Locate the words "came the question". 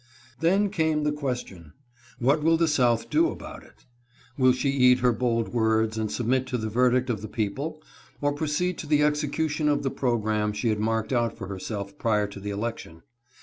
0.71-1.73